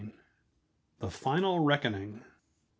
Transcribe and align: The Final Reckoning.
The 0.97 1.11
Final 1.11 1.59
Reckoning. 1.63 2.23